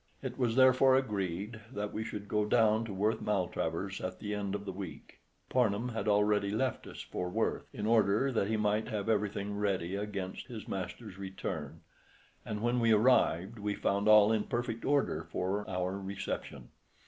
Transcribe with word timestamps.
It 0.23 0.35
was 0.35 0.55
therefore 0.55 0.95
agreed 0.95 1.61
that 1.71 1.93
we 1.93 2.03
should 2.03 2.27
go 2.27 2.43
down 2.43 2.85
to 2.85 2.91
Worth 2.91 3.21
Maltravers 3.21 4.01
at 4.01 4.17
the 4.17 4.33
end 4.33 4.55
of 4.55 4.65
the 4.65 4.71
week. 4.71 5.19
Parnham 5.47 5.89
had 5.89 6.07
already 6.07 6.49
left 6.49 6.87
us 6.87 7.01
for 7.01 7.29
Worth 7.29 7.67
in 7.71 7.85
order 7.85 8.31
that 8.31 8.47
he 8.47 8.57
might 8.57 8.87
have 8.87 9.07
everything 9.07 9.55
ready 9.55 9.95
against 9.95 10.47
his 10.47 10.67
master's 10.67 11.19
return, 11.19 11.81
and 12.43 12.63
when 12.63 12.79
we 12.79 12.91
arrived 12.91 13.59
we 13.59 13.75
found 13.75 14.07
all 14.07 14.31
in 14.31 14.45
perfect 14.45 14.85
order 14.85 15.27
for 15.31 15.69
our 15.69 15.99
reception. 15.99 16.69